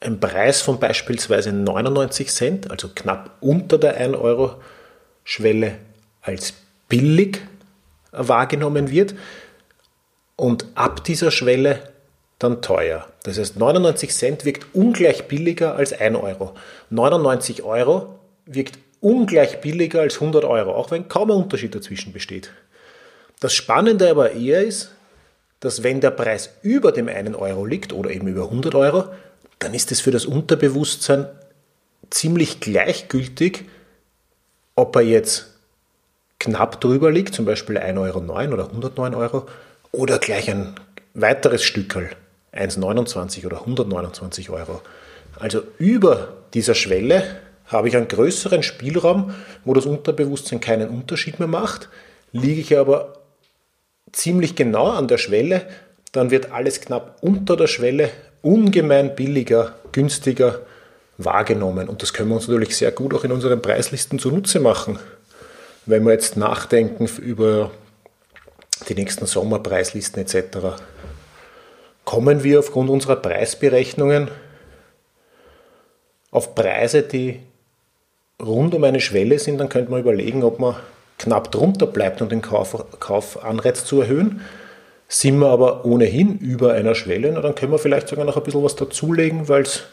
ein 0.05 0.21
Preis 0.21 0.61
von 0.61 0.79
beispielsweise 0.79 1.53
99 1.53 2.29
Cent, 2.29 2.71
also 2.71 2.91
knapp 2.95 3.31
unter 3.41 3.79
der 3.79 3.97
1 3.97 4.17
Euro 4.17 4.57
Schwelle, 5.25 5.79
als 6.21 6.55
billig 6.89 7.41
wahrgenommen 8.13 8.91
wird 8.91 9.15
und 10.37 10.67
ab 10.75 11.03
dieser 11.05 11.31
Schwelle 11.31 11.81
dann 12.39 12.61
teuer. 12.61 13.07
Das 13.23 13.39
heißt, 13.39 13.57
99 13.57 14.15
Cent 14.15 14.45
wirkt 14.45 14.67
ungleich 14.75 15.27
billiger 15.29 15.77
als 15.77 15.93
1 15.93 16.17
Euro. 16.17 16.55
99 16.91 17.63
Euro 17.63 18.19
wirkt 18.45 18.79
ungleich 19.01 19.61
billiger 19.61 20.01
als 20.01 20.17
100 20.17 20.45
Euro, 20.45 20.75
auch 20.75 20.91
wenn 20.91 21.09
kaum 21.09 21.31
ein 21.31 21.37
Unterschied 21.39 21.75
dazwischen 21.75 22.13
besteht. 22.13 22.51
Das 23.41 23.55
Spannende 23.55 24.11
aber 24.11 24.33
eher 24.33 24.63
ist, 24.63 24.91
dass 25.61 25.83
wenn 25.83 26.01
der 26.01 26.11
Preis 26.11 26.51
über 26.63 26.93
dem 26.93 27.09
1 27.09 27.35
Euro 27.37 27.65
liegt 27.65 27.93
oder 27.93 28.11
eben 28.11 28.29
über 28.29 28.45
100 28.45 28.75
Euro, 28.75 29.05
dann 29.65 29.73
ist 29.73 29.91
es 29.93 30.01
für 30.01 30.11
das 30.11 30.27
Unterbewusstsein 30.27 31.27
ziemlich 32.11 32.61
gleichgültig, 32.61 33.65
ob 34.75 34.95
er 34.97 35.03
jetzt 35.03 35.55
knapp 36.39 36.83
drüber 36.83 37.11
liegt, 37.11 37.35
zum 37.35 37.47
Beispiel 37.47 37.79
1,09 37.79 37.99
Euro 37.99 38.19
oder 38.53 38.67
109 38.67 39.15
Euro, 39.15 39.47
oder 39.91 40.19
gleich 40.19 40.51
ein 40.51 40.75
weiteres 41.15 41.65
Stückel, 41.65 42.11
1,29 42.53 43.47
oder 43.47 43.61
129 43.61 44.51
Euro. 44.51 44.83
Also 45.39 45.63
über 45.79 46.35
dieser 46.53 46.75
Schwelle 46.75 47.25
habe 47.67 47.89
ich 47.89 47.97
einen 47.97 48.09
größeren 48.09 48.63
Spielraum, 48.63 49.35
wo 49.65 49.73
das 49.73 49.87
Unterbewusstsein 49.87 50.61
keinen 50.61 50.91
Unterschied 50.91 51.39
mehr 51.39 51.49
macht. 51.49 51.89
Liege 52.33 52.61
ich 52.61 52.77
aber 52.77 53.15
ziemlich 54.13 54.57
genau 54.57 54.89
an 54.91 55.09
der 55.09 55.19
Schwelle, 55.19 55.67
dann 56.13 56.31
wird 56.31 56.53
alles 56.53 56.83
knapp 56.83 57.17
unter 57.23 57.57
der 57.57 57.67
Schwelle 57.67 58.11
ungemein 58.45 59.15
billiger, 59.15 59.75
günstiger 59.93 60.61
wahrgenommen. 61.19 61.89
Und 61.89 62.03
das 62.03 62.13
können 62.13 62.29
wir 62.29 62.37
uns 62.37 62.49
natürlich 62.49 62.77
sehr 62.77 62.93
gut 62.93 63.15
auch 63.15 63.25
in 63.25 63.33
unseren 63.33 63.63
Preislisten 63.63 64.19
zunutze 64.19 64.61
machen. 64.61 64.99
Wenn 65.87 66.05
wir 66.05 66.13
jetzt 66.13 66.37
nachdenken 66.37 67.07
über 67.21 67.71
die 68.89 68.95
nächsten 68.95 69.27
Sommerpreislisten 69.27 70.23
etc., 70.23 70.83
kommen 72.05 72.45
wir 72.45 72.59
aufgrund 72.59 72.91
unserer 72.91 73.17
Preisberechnungen 73.17 74.29
auf 76.31 76.55
Preise, 76.55 77.03
die 77.03 77.41
rund 78.43 78.75
um 78.75 78.85
eine 78.85 79.01
Schwelle 79.01 79.39
sind, 79.39 79.59
dann 79.59 79.69
könnte 79.69 79.91
man 79.91 80.01
überlegen, 80.01 80.43
ob 80.43 80.59
man 80.59 80.77
knapp 81.19 81.53
drunter 81.53 81.87
bleibt, 81.87 82.21
um 82.21 82.29
den 82.29 82.43
Kauf, 82.43 82.85
Kaufanreiz 82.99 83.85
zu 83.85 84.01
erhöhen. 84.01 84.43
Sind 85.15 85.39
wir 85.39 85.47
aber 85.47 85.85
ohnehin 85.85 86.39
über 86.39 86.73
einer 86.73 86.97
Schwelle, 86.97 87.31
na, 87.31 87.41
dann 87.41 87.55
können 87.55 87.71
wir 87.71 87.79
vielleicht 87.79 88.09
sogar 88.09 88.25
noch 88.25 88.37
ein 88.37 88.43
bisschen 88.43 88.65
was 88.65 88.75
dazulegen, 88.75 89.49
weil 89.49 89.63
es 89.63 89.85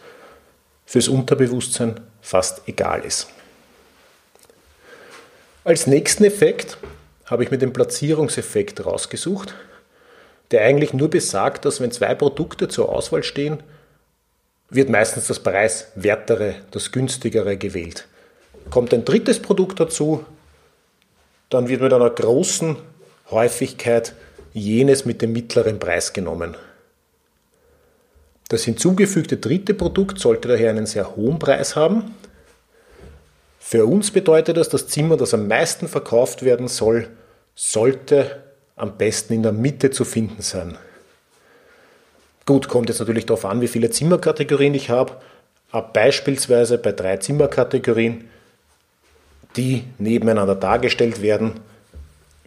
fürs 0.88 1.08
Unterbewusstsein 1.08 2.00
fast 2.22 2.64
egal 2.68 3.06
ist. 3.06 3.28
Als 5.64 5.86
nächsten 5.86 6.24
Effekt 6.24 6.80
habe 7.26 7.44
ich 7.44 7.52
mir 7.52 7.60
den 7.60 7.72
Platzierungseffekt 7.72 8.84
rausgesucht, 8.84 9.54
der 10.50 10.64
eigentlich 10.64 10.92
nur 10.92 11.12
besagt, 11.12 11.66
dass 11.66 11.80
wenn 11.82 11.92
zwei 11.92 12.16
Produkte 12.16 12.68
zur 12.68 12.90
Auswahl 12.90 13.22
stehen, 13.22 13.62
wird 14.72 14.90
meistens 14.90 15.28
das 15.28 15.38
preiswertere, 15.38 16.56
das 16.72 16.92
günstigere 16.92 17.58
gewählt. 17.58 18.08
Kommt 18.72 18.92
ein 18.92 19.06
drittes 19.06 19.40
Produkt 19.40 19.80
dazu, 19.80 20.26
dann 21.52 21.68
wird 21.68 21.82
mit 21.82 21.94
einer 21.94 22.10
großen 22.10 22.76
Häufigkeit 23.30 24.16
jenes 24.54 25.06
mit 25.06 25.22
dem 25.22 25.34
mittleren 25.34 25.80
Preis 25.80 26.14
genommen. 26.14 26.56
Das 28.50 28.64
hinzugefügte 28.64 29.38
dritte 29.38 29.74
Produkt 29.74 30.20
sollte 30.20 30.50
daher 30.50 30.72
einen 30.72 30.86
sehr 30.86 31.16
hohen 31.16 31.40
Preis 31.40 31.76
haben. 31.76 32.16
Für 33.60 33.86
uns 33.86 34.12
bedeutet 34.12 34.58
das, 34.58 34.70
das 34.70 34.88
Zimmer, 34.88 35.16
das 35.16 35.34
am 35.34 35.48
meisten 35.48 35.88
verkauft 35.88 36.44
werden 36.44 36.68
soll, 36.68 37.08
sollte 37.56 38.44
am 38.76 38.98
besten 38.98 39.34
in 39.34 39.44
der 39.44 39.54
Mitte 39.54 39.92
zu 39.92 40.04
finden 40.04 40.42
sein. 40.42 40.78
Gut, 42.46 42.68
kommt 42.68 42.90
jetzt 42.90 43.00
natürlich 43.00 43.26
darauf 43.26 43.46
an, 43.46 43.62
wie 43.62 43.68
viele 43.68 43.90
Zimmerkategorien 43.90 44.74
ich 44.74 44.90
habe. 44.90 45.14
Aber 45.72 45.88
beispielsweise 45.94 46.78
bei 46.78 46.92
drei 46.92 47.18
Zimmerkategorien 47.18 48.26
die 49.56 49.84
nebeneinander 49.98 50.56
dargestellt 50.56 51.22
werden, 51.22 51.60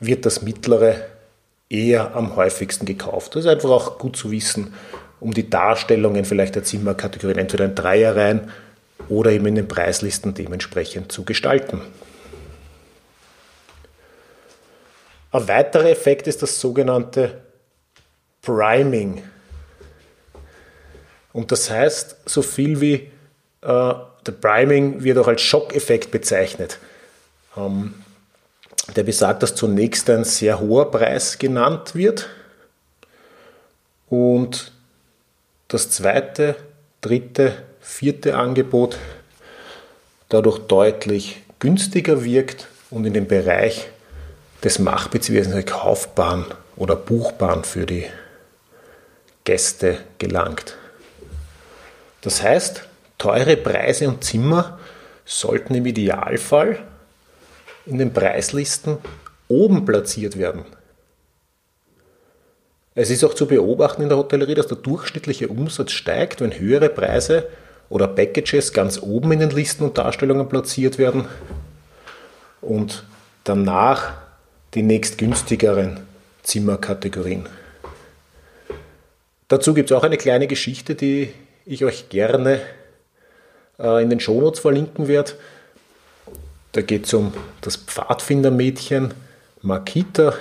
wird 0.01 0.27
das 0.27 0.43
mittlere 0.43 1.07
eher 1.75 2.15
am 2.15 2.37
häufigsten 2.37 2.87
gekauft. 2.87 3.35
Das 3.35 3.45
ist 3.45 3.51
einfach 3.51 3.71
auch 3.71 3.99
gut 3.99 4.17
zu 4.17 4.31
wissen, 4.31 4.75
um 5.21 5.35
die 5.35 5.51
Darstellungen 5.51 6.25
vielleicht 6.25 6.55
der 6.55 6.65
Zimmerkategorien 6.65 7.39
entweder 7.39 7.65
in 7.65 7.75
Dreierreihen 7.75 8.51
oder 9.09 9.33
eben 9.33 9.47
in 9.47 9.57
den 9.57 9.69
Preislisten 9.69 10.35
dementsprechend 10.35 11.11
zu 11.11 11.25
gestalten. 11.25 11.81
Ein 15.33 15.49
weiterer 15.49 15.91
Effekt 15.91 16.29
ist 16.29 16.43
das 16.43 16.61
sogenannte 16.61 17.43
Priming. 18.41 19.25
Und 21.33 21.51
das 21.51 21.69
heißt 21.69 22.19
so 22.25 22.43
viel 22.43 22.81
wie, 22.81 22.95
äh, 23.63 23.95
der 24.27 24.33
Priming 24.41 25.03
wird 25.03 25.19
auch 25.19 25.27
als 25.27 25.43
Schockeffekt 25.43 26.13
bezeichnet. 26.13 26.79
Ähm, 27.57 27.95
der 28.97 29.03
besagt, 29.03 29.43
dass 29.43 29.55
zunächst 29.55 30.11
ein 30.11 30.25
sehr 30.25 30.61
hoher 30.61 30.91
Preis 30.91 31.39
genannt 31.39 31.95
wird 31.95 32.29
und 34.09 34.73
das 35.69 35.91
zweite, 35.91 36.57
dritte, 37.01 37.53
vierte 37.81 38.37
Angebot 38.37 38.99
dadurch 40.29 40.59
deutlich 40.59 41.43
günstiger 41.59 42.25
wirkt 42.25 42.69
und 42.91 43.07
in 43.07 43.15
den 43.15 43.27
Bereich 43.27 43.89
des 44.63 44.79
Mach- 44.79 45.09
bzw. 45.09 45.63
Kaufbaren 45.63 46.47
oder 46.77 46.97
Buchbaren 46.97 47.65
für 47.65 47.87
die 47.87 48.07
Gäste 49.45 49.99
gelangt. 50.19 50.77
Das 52.23 52.43
heißt, 52.43 52.85
teure 53.19 53.57
Preise 53.57 54.09
und 54.09 54.25
Zimmer 54.25 54.79
sollten 55.25 55.75
im 55.75 55.87
Idealfall 55.87 56.79
in 57.87 57.99
den 57.99 58.13
Preislisten 58.13 58.99
oben 59.49 59.85
platziert 59.85 60.39
werden. 60.39 60.65
Es 62.95 63.11
ist 63.11 63.25
auch 63.25 63.35
zu 63.35 63.47
beobachten 63.47 64.03
in 64.03 64.09
der 64.09 64.19
Hotellerie, 64.19 64.55
dass 64.55 64.69
der 64.69 64.77
durchschnittliche 64.77 65.49
Umsatz 65.49 65.91
steigt, 65.91 66.41
wenn 66.41 66.59
höhere 66.59 66.89
Preise 66.89 67.49
oder 67.89 68.07
Packages 68.07 68.73
ganz 68.73 69.03
oben 69.03 69.33
in 69.33 69.41
den 69.41 69.51
Listen 69.51 69.85
und 69.85 69.99
Darstellungen 69.99 70.49
platziert 70.49 70.99
werden 70.99 71.27
und 72.61 73.05
danach 73.43 74.15
die 74.75 74.83
nächstgünstigeren 74.83 76.01
Zimmerkategorien. 76.43 77.49
Dazu 79.49 79.75
gibt 79.75 79.91
es 79.91 79.97
auch 79.97 80.05
eine 80.05 80.17
kleine 80.17 80.47
Geschichte, 80.47 80.95
die 80.95 81.33
ich 81.67 81.85
euch 81.85 82.09
gerne 82.09 82.61
äh, 83.79 84.03
in 84.03 84.11
den 84.11 84.21
Shownotes 84.21 84.61
verlinken 84.61 85.09
werde. 85.09 85.33
Da 86.75 86.83
geht 86.83 87.07
es 87.07 87.15
um 87.15 87.33
das 87.61 87.77
Pfadfindermädchen 87.77 89.15
Makita, 89.63 90.35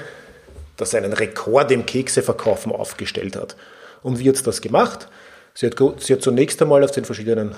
das 0.78 0.96
einen 0.96 1.14
Rekord 1.14 1.72
im 1.72 1.86
Kekseverkaufen 1.86 2.72
aufgestellt 2.72 3.36
hat. 3.36 3.56
Und 4.02 4.18
wie 4.18 4.28
hat 4.28 4.46
das 4.48 4.60
gemacht? 4.60 5.08
Sie 5.54 5.68
hat, 5.68 5.76
sie 6.02 6.14
hat 6.14 6.24
zunächst 6.24 6.60
einmal 6.60 6.84
auf 6.84 6.90
den 6.90 7.06
verschiedenen 7.06 7.54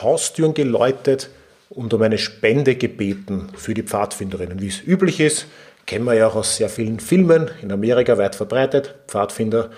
Haustüren 0.00 0.54
geläutet 0.54 1.30
und 1.68 1.92
um 1.92 2.00
eine 2.00 2.16
Spende 2.16 2.76
gebeten 2.76 3.48
für 3.56 3.74
die 3.74 3.82
Pfadfinderinnen. 3.82 4.60
Wie 4.60 4.68
es 4.68 4.80
üblich 4.80 5.18
ist, 5.18 5.46
kennen 5.86 6.04
wir 6.04 6.14
ja 6.14 6.28
auch 6.28 6.36
aus 6.36 6.56
sehr 6.56 6.68
vielen 6.68 7.00
Filmen, 7.00 7.50
in 7.60 7.72
Amerika 7.72 8.18
weit 8.18 8.36
verbreitet. 8.36 8.94
Pfadfinder 9.08 9.70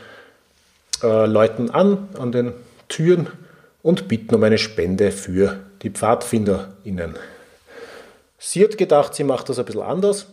äh, 1.03 1.25
läuten 1.25 1.71
an 1.71 2.11
an 2.19 2.31
den 2.31 2.53
Türen 2.89 3.29
und 3.83 4.07
bitten 4.07 4.35
um 4.35 4.43
eine 4.43 4.59
Spende 4.59 5.13
für 5.13 5.61
die 5.81 5.89
PfadfinderInnen. 5.89 7.15
Sie 8.47 8.63
hat 8.63 8.77
gedacht, 8.77 9.15
sie 9.15 9.25
macht 9.25 9.49
das 9.49 9.59
ein 9.59 9.65
bisschen 9.65 9.81
anders. 9.81 10.27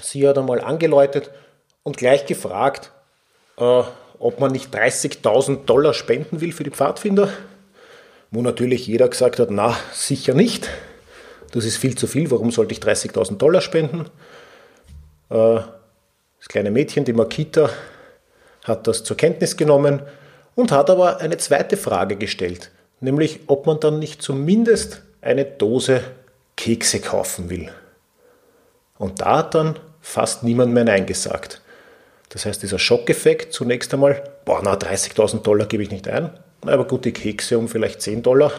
Sie 0.00 0.26
hat 0.26 0.38
einmal 0.38 0.62
angeläutet 0.62 1.30
und 1.82 1.98
gleich 1.98 2.24
gefragt, 2.24 2.90
äh, 3.58 3.82
ob 4.18 4.40
man 4.40 4.50
nicht 4.50 4.74
30.000 4.74 5.66
Dollar 5.66 5.92
spenden 5.92 6.40
will 6.40 6.52
für 6.52 6.64
die 6.64 6.70
Pfadfinder. 6.70 7.28
Wo 8.30 8.40
natürlich 8.40 8.86
jeder 8.86 9.08
gesagt 9.08 9.38
hat, 9.40 9.50
na, 9.50 9.76
sicher 9.92 10.32
nicht. 10.32 10.70
Das 11.52 11.66
ist 11.66 11.76
viel 11.76 11.98
zu 11.98 12.06
viel, 12.06 12.30
warum 12.30 12.50
sollte 12.50 12.72
ich 12.72 12.80
30.000 12.80 13.36
Dollar 13.36 13.60
spenden? 13.60 14.06
Äh, 15.28 15.60
das 16.38 16.48
kleine 16.48 16.70
Mädchen, 16.70 17.04
die 17.04 17.12
Makita, 17.12 17.68
hat 18.64 18.86
das 18.86 19.04
zur 19.04 19.18
Kenntnis 19.18 19.58
genommen 19.58 20.00
und 20.54 20.72
hat 20.72 20.88
aber 20.88 21.18
eine 21.18 21.36
zweite 21.36 21.76
Frage 21.76 22.16
gestellt, 22.16 22.70
nämlich 23.00 23.40
ob 23.48 23.66
man 23.66 23.80
dann 23.80 23.98
nicht 23.98 24.22
zumindest 24.22 25.02
eine 25.20 25.44
Dose 25.44 26.02
Kekse 26.56 27.00
kaufen 27.00 27.50
will. 27.50 27.70
Und 28.98 29.20
da 29.20 29.38
hat 29.38 29.54
dann 29.54 29.78
fast 30.00 30.42
niemand 30.42 30.72
mehr 30.72 30.84
Nein 30.84 31.06
gesagt. 31.06 31.60
Das 32.28 32.46
heißt, 32.46 32.62
dieser 32.62 32.78
Schockeffekt 32.78 33.52
zunächst 33.52 33.92
einmal, 33.92 34.22
boah, 34.44 34.60
na, 34.62 34.74
30.000 34.74 35.42
Dollar 35.42 35.66
gebe 35.66 35.82
ich 35.82 35.90
nicht 35.90 36.08
ein, 36.08 36.30
aber 36.62 36.86
gut, 36.86 37.04
die 37.04 37.12
Kekse 37.12 37.58
um 37.58 37.68
vielleicht 37.68 38.00
10 38.00 38.22
Dollar, 38.22 38.52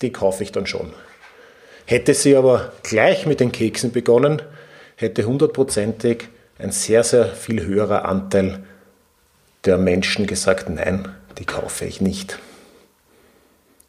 die 0.00 0.12
kaufe 0.12 0.42
ich 0.42 0.52
dann 0.52 0.66
schon. 0.66 0.92
Hätte 1.84 2.14
sie 2.14 2.36
aber 2.36 2.72
gleich 2.82 3.26
mit 3.26 3.40
den 3.40 3.52
Keksen 3.52 3.92
begonnen, 3.92 4.40
hätte 4.96 5.24
hundertprozentig 5.24 6.28
ein 6.58 6.70
sehr, 6.70 7.04
sehr 7.04 7.26
viel 7.26 7.64
höherer 7.64 8.04
Anteil 8.04 8.62
der 9.64 9.78
Menschen 9.78 10.26
gesagt, 10.26 10.68
nein, 10.68 11.14
die 11.38 11.44
kaufe 11.44 11.84
ich 11.84 12.00
nicht. 12.00 12.38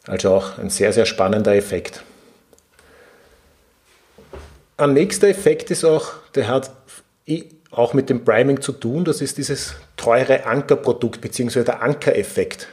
Also 0.06 0.34
auch 0.34 0.58
ein 0.58 0.70
sehr, 0.70 0.92
sehr 0.92 1.06
spannender 1.06 1.56
Effekt. 1.56 2.04
Ein 4.76 4.94
nächster 4.94 5.28
Effekt 5.28 5.70
ist 5.70 5.84
auch, 5.84 6.14
der 6.34 6.48
hat 6.48 6.72
auch 7.70 7.94
mit 7.94 8.10
dem 8.10 8.26
Priming 8.26 8.62
zu 8.62 8.72
tun, 8.72 9.06
das 9.06 9.22
ist 9.22 9.38
dieses 9.38 9.76
teure 9.98 10.46
Ankerprodukt 10.46 11.22
bzw. 11.22 11.64
der 11.64 11.82
Ankereffekt. 11.82 12.68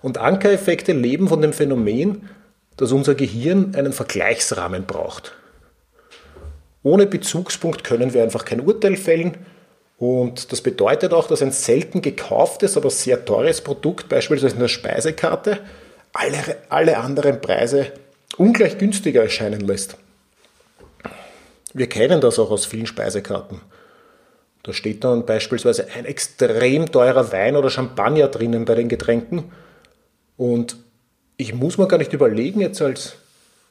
Und 0.00 0.18
Ankereffekte 0.18 0.92
leben 0.92 1.28
von 1.28 1.42
dem 1.42 1.52
Phänomen, 1.52 2.28
dass 2.76 2.92
unser 2.92 3.14
Gehirn 3.14 3.74
einen 3.74 3.92
Vergleichsrahmen 3.92 4.84
braucht. 4.86 5.34
Ohne 6.82 7.06
Bezugspunkt 7.06 7.84
können 7.84 8.14
wir 8.14 8.22
einfach 8.22 8.44
kein 8.44 8.60
Urteil 8.60 8.96
fällen 8.96 9.36
und 9.98 10.52
das 10.52 10.60
bedeutet 10.60 11.12
auch, 11.12 11.26
dass 11.26 11.42
ein 11.42 11.50
selten 11.50 12.00
gekauftes, 12.00 12.76
aber 12.76 12.88
sehr 12.88 13.24
teures 13.24 13.60
Produkt, 13.60 14.08
beispielsweise 14.08 14.54
in 14.54 14.60
der 14.60 14.68
Speisekarte, 14.68 15.58
alle, 16.12 16.38
alle 16.68 16.98
anderen 16.98 17.40
Preise 17.40 17.92
ungleich 18.36 18.78
günstiger 18.78 19.22
erscheinen 19.22 19.60
lässt. 19.60 19.98
Wir 21.74 21.88
kennen 21.88 22.20
das 22.20 22.38
auch 22.38 22.50
aus 22.50 22.66
vielen 22.66 22.86
Speisekarten. 22.86 23.60
Da 24.62 24.72
steht 24.72 25.04
dann 25.04 25.24
beispielsweise 25.24 25.86
ein 25.96 26.04
extrem 26.04 26.90
teurer 26.90 27.32
Wein 27.32 27.56
oder 27.56 27.70
Champagner 27.70 28.28
drinnen 28.28 28.64
bei 28.64 28.74
den 28.74 28.88
Getränken. 28.88 29.52
Und 30.36 30.76
ich 31.36 31.54
muss 31.54 31.78
mir 31.78 31.88
gar 31.88 31.98
nicht 31.98 32.12
überlegen, 32.12 32.60
jetzt 32.60 32.82
als 32.82 33.14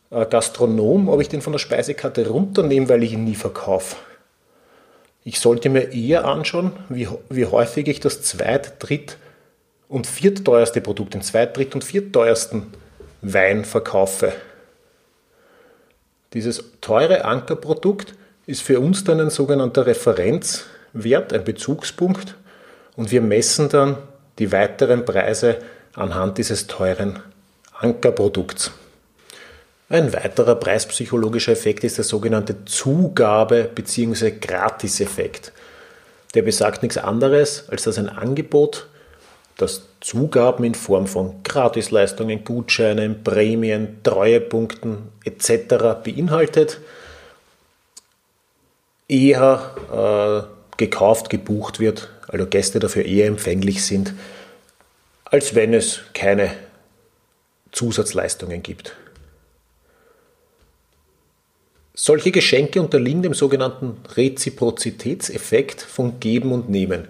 äh, 0.10 0.26
Gastronom, 0.26 1.10
ob 1.10 1.22
ich 1.22 1.30
den 1.30 1.42
von 1.42 1.54
der 1.54 1.60
Speisekarte 1.60 2.28
runternehme, 2.28 2.90
weil 2.90 3.04
ich 3.04 3.14
ihn 3.14 3.26
nie 3.26 3.36
verkaufe. 3.36 3.96
Ich 5.24 5.40
sollte 5.40 5.70
mir 5.70 5.92
eher 5.92 6.26
anschauen, 6.26 6.72
wie, 6.90 7.08
wie 7.30 7.46
häufig 7.46 7.88
ich 7.88 8.00
das 8.00 8.22
zweit-, 8.22 8.76
dritt- 8.80 9.18
und 9.90 10.08
viertteuerste 10.08 10.82
Produkt, 10.82 11.14
den 11.14 11.22
zweit-, 11.22 11.58
dritt- 11.58 11.76
und 11.76 11.84
viertteuersten 11.84 12.68
Wein 13.22 13.66
verkaufe. 13.66 14.32
Dieses 16.38 16.64
teure 16.82 17.26
Ankerprodukt 17.26 18.14
ist 18.46 18.62
für 18.62 18.80
uns 18.80 19.04
dann 19.04 19.20
ein 19.20 19.32
sogenannter 19.32 19.88
Referenzwert, 19.88 21.34
ein 21.34 21.44
Bezugspunkt 21.44 22.36
und 22.96 23.10
wir 23.10 23.22
messen 23.22 23.70
dann 23.70 23.98
die 24.38 24.52
weiteren 24.52 25.04
Preise 25.04 25.58
anhand 25.96 26.38
dieses 26.38 26.68
teuren 26.68 27.24
Ankerprodukts. 27.74 28.70
Ein 29.90 30.14
weiterer 30.14 30.54
preispsychologischer 30.54 31.54
Effekt 31.54 31.84
ist 31.84 31.98
der 31.98 32.06
sogenannte 32.06 32.66
Zugabe- 32.66 33.68
bzw. 33.74 34.30
Gratiseffekt. 34.40 35.52
Der 36.36 36.44
besagt 36.44 36.84
nichts 36.84 37.00
anderes, 37.00 37.68
als 37.68 37.82
dass 37.82 37.98
ein 37.98 38.10
Angebot, 38.10 38.86
das 39.58 39.82
Zugaben 40.02 40.64
in 40.64 40.76
Form 40.76 41.08
von 41.08 41.44
Gratisleistungen, 41.44 42.44
Gutscheinen, 42.44 43.24
Prämien, 43.24 44.00
Treuepunkten 44.04 45.10
etc. 45.26 46.02
beinhaltet, 46.04 46.80
eher 49.08 50.48
äh, 50.52 50.78
gekauft, 50.78 51.30
gebucht 51.30 51.80
wird, 51.80 52.10
also 52.28 52.46
Gäste 52.46 52.80
dafür 52.80 53.06
eher 53.06 53.28
empfänglich 53.28 53.84
sind, 53.84 54.14
als 55.26 55.56
wenn 55.56 55.74
es 55.74 56.02
keine 56.14 56.52
Zusatzleistungen 57.72 58.62
gibt. 58.62 58.96
Solche 61.96 62.32
Geschenke 62.32 62.80
unterliegen 62.80 63.24
dem 63.24 63.34
sogenannten 63.34 63.98
Reziprozitätseffekt 64.16 65.82
von 65.82 66.20
Geben 66.20 66.52
und 66.52 66.70
Nehmen. 66.70 67.08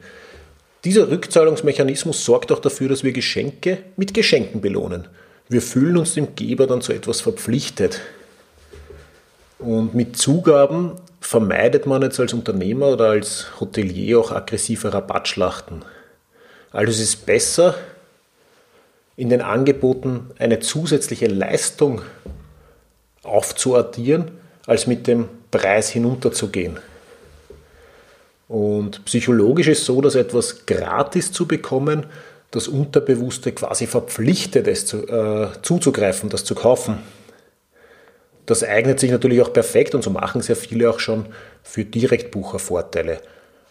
Dieser 0.83 1.09
Rückzahlungsmechanismus 1.09 2.23
sorgt 2.23 2.51
auch 2.51 2.59
dafür, 2.59 2.89
dass 2.89 3.03
wir 3.03 3.11
Geschenke 3.11 3.79
mit 3.95 4.13
Geschenken 4.13 4.61
belohnen. 4.61 5.07
Wir 5.49 5.61
fühlen 5.61 5.97
uns 5.97 6.13
dem 6.13 6.35
Geber 6.35 6.67
dann 6.67 6.81
zu 6.81 6.93
etwas 6.93 7.21
verpflichtet. 7.21 8.01
Und 9.59 9.95
mit 9.95 10.17
Zugaben 10.17 10.93
vermeidet 11.19 11.87
man 11.87 12.01
jetzt 12.03 12.19
als 12.19 12.33
Unternehmer 12.33 12.89
oder 12.89 13.09
als 13.09 13.59
Hotelier 13.59 14.19
auch 14.19 14.31
aggressive 14.31 14.93
Rabattschlachten. 14.93 15.83
Also 16.71 16.91
es 16.91 16.99
ist 16.99 17.25
besser, 17.25 17.75
in 19.15 19.29
den 19.29 19.41
Angeboten 19.41 20.29
eine 20.37 20.59
zusätzliche 20.59 21.25
Leistung 21.25 22.01
aufzuaddieren, 23.23 24.31
als 24.67 24.85
mit 24.85 25.07
dem 25.07 25.27
Preis 25.49 25.89
hinunterzugehen. 25.89 26.77
Und 28.47 29.03
psychologisch 29.05 29.67
ist 29.67 29.85
so, 29.85 30.01
dass 30.01 30.15
etwas 30.15 30.65
gratis 30.65 31.31
zu 31.31 31.47
bekommen, 31.47 32.05
das 32.51 32.67
Unterbewusste 32.67 33.51
quasi 33.51 33.87
verpflichtet, 33.87 34.67
es 34.67 34.85
zu, 34.85 35.05
äh, 35.07 35.49
zuzugreifen, 35.61 36.29
das 36.29 36.45
zu 36.45 36.55
kaufen. 36.55 36.99
Das 38.45 38.63
eignet 38.63 39.01
sich 39.01 39.11
natürlich 39.11 39.41
auch 39.41 39.51
perfekt 39.51 39.93
und 39.93 40.03
so 40.03 40.09
machen 40.09 40.41
sehr 40.41 40.55
viele 40.55 40.89
auch 40.89 40.99
schon 40.99 41.25
für 41.63 41.83
Direktbuchervorteile. 41.83 43.19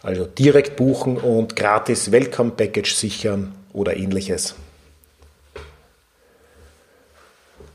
Also 0.02 0.26
direkt 0.26 0.76
buchen 0.76 1.16
und 1.16 1.56
gratis 1.56 2.12
Welcome 2.12 2.50
Package 2.50 2.94
sichern 2.94 3.54
oder 3.72 3.96
ähnliches. 3.96 4.54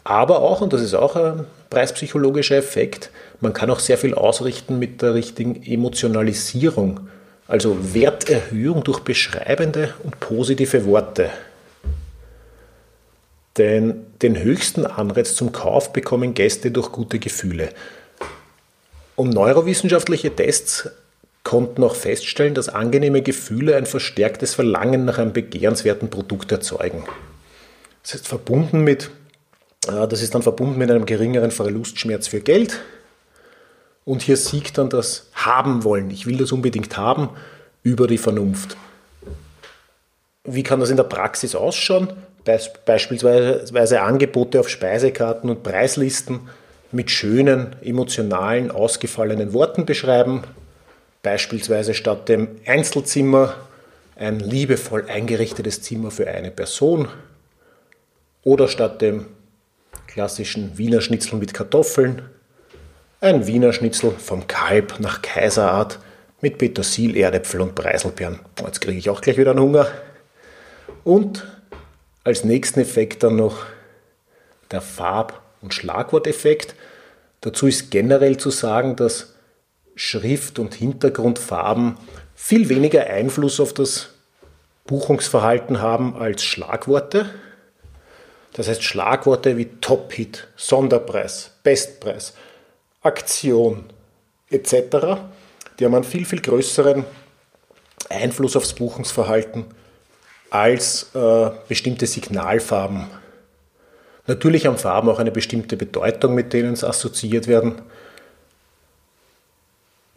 Aber 0.04 0.40
auch, 0.40 0.62
und 0.62 0.74
das 0.74 0.82
ist 0.82 0.94
auch 0.94 1.16
ein 1.16 1.46
preispsychologischer 1.72 2.58
Effekt, 2.58 3.10
man 3.40 3.54
kann 3.54 3.72
auch 3.72 3.80
sehr 3.80 3.98
viel 3.98 4.14
ausrichten 4.14 4.78
mit 4.78 5.02
der 5.02 5.16
richtigen 5.16 5.64
Emotionalisierung, 5.64 7.00
also 7.48 7.96
Werterhöhung 7.96 8.84
durch 8.84 9.00
beschreibende 9.00 9.96
und 10.04 10.20
positive 10.20 10.86
Worte. 10.86 11.32
Denn 13.58 14.06
den 14.22 14.38
höchsten 14.38 14.86
Anreiz 14.86 15.34
zum 15.34 15.52
Kauf 15.52 15.92
bekommen 15.92 16.36
Gäste 16.36 16.70
durch 16.72 16.92
gute 16.92 17.18
Gefühle. 17.20 17.70
Und 19.16 19.34
neurowissenschaftliche 19.34 20.36
Tests 20.36 20.90
konnten 21.44 21.84
auch 21.84 21.96
feststellen, 21.96 22.54
dass 22.54 22.70
angenehme 22.70 23.22
Gefühle 23.22 23.76
ein 23.76 23.86
verstärktes 23.86 24.54
Verlangen 24.54 25.06
nach 25.06 25.18
einem 25.18 25.34
begehrenswerten 25.34 26.10
Produkt 26.10 26.52
erzeugen. 26.52 27.04
Das 28.04 28.16
ist 28.16 28.28
verbunden 28.28 28.84
mit 28.84 29.10
das 29.82 30.22
ist 30.22 30.36
dann 30.36 30.44
verbunden 30.44 30.78
mit 30.78 30.92
einem 30.92 31.06
geringeren 31.06 31.52
Verlustschmerz 31.52 32.28
für 32.28 32.42
Geld. 32.42 32.80
Und 34.06 34.22
hier 34.22 34.38
siegt 34.38 34.78
dann 34.78 34.90
das 34.90 35.30
Haben 35.34 35.84
wollen. 35.84 36.12
Ich 36.12 36.26
will 36.26 36.38
das 36.38 36.52
unbedingt 36.52 36.98
haben 36.98 37.30
über 37.84 38.08
die 38.08 38.18
Vernunft. 38.18 38.78
Wie 40.44 40.64
kann 40.64 40.80
das 40.80 40.90
in 40.90 40.98
der 40.98 41.04
Praxis 41.04 41.56
ausschauen? 41.56 42.14
Beispielsweise 42.44 44.02
Angebote 44.02 44.60
auf 44.60 44.70
Speisekarten 44.70 45.50
und 45.50 45.62
Preislisten 45.62 46.42
mit 46.92 47.12
schönen, 47.12 47.76
emotionalen, 47.84 48.72
ausgefallenen 48.72 49.54
Worten 49.54 49.86
beschreiben. 49.86 50.42
Beispielsweise 51.22 51.94
statt 51.94 52.28
dem 52.28 52.50
Einzelzimmer 52.66 53.56
ein 54.16 54.40
liebevoll 54.40 55.06
eingerichtetes 55.08 55.84
Zimmer 55.84 56.10
für 56.10 56.28
eine 56.28 56.50
Person. 56.50 57.08
Oder 58.44 58.68
statt 58.68 59.02
dem 59.02 59.28
klassischen 60.14 60.78
Wiener 60.78 61.00
Schnitzel 61.00 61.38
mit 61.40 61.54
Kartoffeln, 61.54 62.22
ein 63.22 63.48
Wiener 63.48 63.72
Schnitzel 63.72 64.12
vom 64.12 64.46
Kalb 64.46 65.00
nach 65.00 65.22
Kaiserart 65.22 66.00
mit 66.42 66.58
Petersil, 66.58 67.16
Erdäpfel 67.16 67.62
und 67.62 67.76
Preiselbeeren. 67.76 68.40
Jetzt 68.66 68.82
kriege 68.82 68.98
ich 68.98 69.10
auch 69.10 69.22
gleich 69.22 69.38
wieder 69.38 69.52
einen 69.52 69.62
Hunger. 69.62 69.88
Und 71.04 71.48
als 72.24 72.44
nächsten 72.44 72.82
Effekt 72.82 73.24
dann 73.24 73.38
noch 73.38 73.66
der 74.72 74.82
Farb- 74.82 75.42
und 75.62 75.74
Schlagworteffekt. 75.74 76.76
Dazu 77.42 77.68
ist 77.68 77.90
generell 77.92 78.38
zu 78.38 78.50
sagen, 78.50 78.96
dass 78.96 79.36
Schrift- 79.96 80.60
und 80.60 80.74
Hintergrundfarben 80.74 81.98
viel 82.36 82.70
weniger 82.70 83.06
Einfluss 83.06 83.60
auf 83.60 83.74
das 83.74 84.10
Buchungsverhalten 84.88 85.82
haben 85.82 86.16
als 86.16 86.44
Schlagworte. 86.44 87.30
Das 88.54 88.68
heißt 88.68 88.84
Schlagworte 88.84 89.58
wie 89.58 89.66
Top-Hit, 89.80 90.48
Sonderpreis, 90.56 91.52
Bestpreis, 91.64 92.34
Aktion 93.02 93.86
etc., 94.50 95.20
die 95.80 95.86
haben 95.86 95.96
einen 95.96 96.04
viel, 96.04 96.26
viel 96.26 96.42
größeren 96.42 97.06
Einfluss 98.10 98.56
aufs 98.56 98.74
Buchungsverhalten 98.74 99.66
als 100.52 101.10
äh, 101.16 101.50
bestimmte 101.68 102.06
Signalfarben. 102.06 103.08
Natürlich 104.28 104.68
haben 104.68 104.78
Farben 104.78 105.10
auch 105.10 105.20
eine 105.20 105.32
bestimmte 105.32 105.78
Bedeutung, 105.78 106.36
mit 106.36 106.54
denen 106.54 106.76
sie 106.76 106.88
assoziiert 106.88 107.48
werden. 107.48 107.82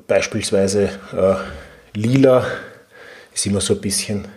Beispielsweise 0.07 0.91
äh, 1.17 1.99
lila 1.99 2.45
ist 3.33 3.47
immer 3.47 3.61
so 3.61 3.75
ein 3.75 3.81
bisschen 3.81 4.29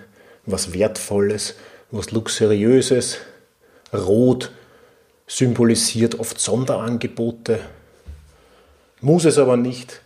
was 0.46 0.74
Wertvolles, 0.74 1.56
was 1.92 2.12
Luxuriöses. 2.12 3.18
Rot 3.94 4.52
symbolisiert 5.28 6.20
oft 6.20 6.40
Sonderangebote, 6.40 7.60
muss 9.02 9.26
es 9.26 9.38
aber 9.38 9.58
nicht. 9.58 10.02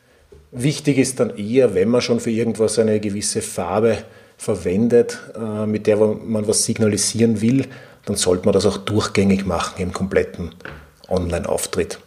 Wichtig 0.51 0.97
ist 0.97 1.19
dann 1.19 1.37
eher, 1.37 1.73
wenn 1.75 1.89
man 1.89 2.01
schon 2.01 2.19
für 2.19 2.31
irgendwas 2.31 2.77
eine 2.77 2.99
gewisse 2.99 3.41
Farbe 3.41 3.99
verwendet, 4.37 5.19
äh, 5.35 5.65
mit 5.65 5.87
der 5.87 5.97
man 5.97 6.47
was 6.47 6.65
signalisieren 6.65 7.41
will, 7.41 7.67
dann 8.05 8.15
sollte 8.15 8.45
man 8.45 8.53
das 8.53 8.65
auch 8.65 8.77
durchgängig 8.77 9.45
machen 9.45 9.81
im 9.81 9.93
kompletten 9.93 10.55
Online-Auftritt. 11.07 11.99